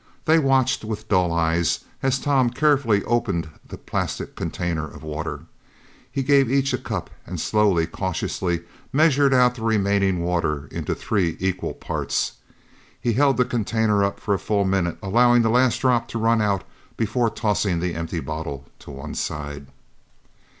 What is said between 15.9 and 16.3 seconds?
to